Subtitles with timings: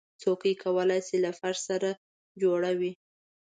[0.21, 1.89] چوکۍ کولی شي له فرش سره
[2.41, 2.91] جوړه وي.